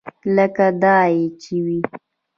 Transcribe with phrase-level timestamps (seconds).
[0.35, 1.67] لکه دای چې و.